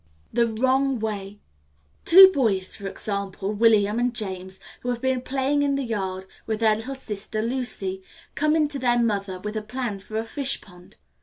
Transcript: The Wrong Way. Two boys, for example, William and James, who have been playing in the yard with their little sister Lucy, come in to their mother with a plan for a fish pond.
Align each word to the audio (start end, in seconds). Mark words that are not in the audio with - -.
The 0.33 0.47
Wrong 0.47 0.97
Way. 0.97 1.39
Two 2.05 2.31
boys, 2.31 2.75
for 2.75 2.87
example, 2.87 3.53
William 3.53 3.99
and 3.99 4.15
James, 4.15 4.59
who 4.79 4.89
have 4.89 4.99
been 4.99 5.21
playing 5.21 5.61
in 5.61 5.75
the 5.75 5.83
yard 5.83 6.25
with 6.47 6.59
their 6.61 6.75
little 6.77 6.95
sister 6.95 7.39
Lucy, 7.43 8.01
come 8.33 8.55
in 8.55 8.67
to 8.69 8.79
their 8.79 8.97
mother 8.97 9.37
with 9.37 9.55
a 9.55 9.61
plan 9.61 9.99
for 9.99 10.17
a 10.17 10.25
fish 10.25 10.59
pond. 10.59 10.95